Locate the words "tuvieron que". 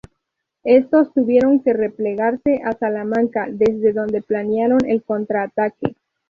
1.13-1.73